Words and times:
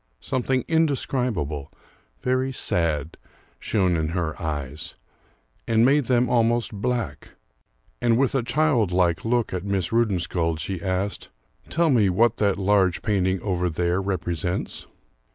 Something 0.19 0.65
indescribable, 0.67 1.71
very 2.23 2.51
sad, 2.51 3.17
shone 3.59 3.95
in 3.95 4.07
her 4.17 4.35
eyes, 4.41 4.95
and 5.67 5.85
made 5.85 6.05
them 6.05 6.27
almost 6.27 6.73
black; 6.73 7.35
and 8.01 8.17
with 8.17 8.33
a 8.33 8.41
childlike 8.41 9.23
look 9.23 9.53
at 9.53 9.63
Miss 9.63 9.89
Rudensköld 9.89 10.57
she 10.57 10.81
asked, 10.81 11.29
"Tell 11.69 11.91
me 11.91 12.09
what 12.09 12.37
that 12.37 12.57
large 12.57 13.03
painting 13.03 13.39
over 13.41 13.69
there 13.69 14.01
represents." 14.01 14.87